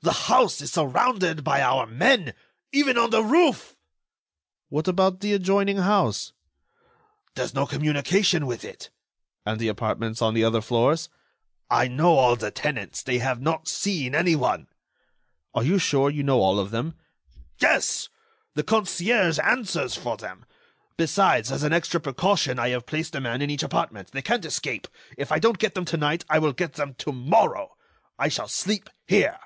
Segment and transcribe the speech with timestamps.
[0.00, 3.74] The house is surrounded by our men—even on the roof."
[4.68, 6.32] "What about the adjoining house?"
[7.34, 8.90] "There's no communication with it."
[9.44, 11.08] "And the apartments on the other floors?"
[11.68, 13.02] "I know all the tenants.
[13.02, 14.68] They have not seen anyone."
[15.52, 16.94] "Are you sure you know all of them?"
[17.58, 18.08] "Yes.
[18.54, 20.44] The concierge answers for them.
[20.96, 24.12] Besides, as an extra precaution, I have placed a man in each apartment.
[24.12, 24.86] They can't escape.
[25.16, 27.76] If I don't get them to night, I will get them to morrow.
[28.16, 29.40] I shall sleep here."